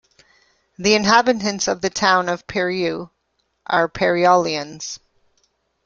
The 0.79 0.95
inhabitants 0.95 1.67
of 1.67 1.81
the 1.81 1.91
town 1.91 2.27
of 2.27 2.47
Peyrieu 2.47 3.09
are 3.67 3.87
"Peyriolans". 3.87 4.97